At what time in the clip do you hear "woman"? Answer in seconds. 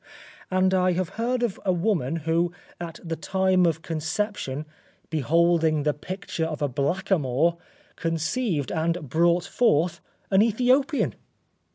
1.71-2.15